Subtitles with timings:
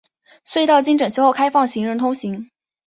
[0.43, 2.49] 隧道经整修后开放行人通行。